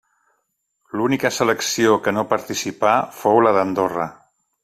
[1.01, 4.09] L'única selecció que no participà fou la d'Andorra.